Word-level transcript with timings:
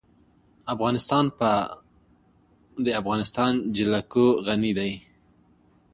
افغانستان 0.73 1.25
په 1.39 1.49
د 2.85 2.87
افغانستان 3.01 3.51
جلکو 3.75 4.25
غني 4.45 4.71
دی. 4.79 4.93